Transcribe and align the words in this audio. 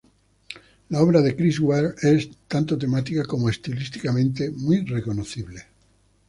La 0.89 0.99
obra 1.01 1.21
de 1.21 1.35
Chris 1.35 1.59
Ware 1.59 1.93
es, 2.01 2.27
tanto 2.47 2.75
temática 2.75 3.23
como 3.23 3.51
estilísticamente, 3.51 4.49
muy 4.49 4.83
reconocible. 4.83 5.67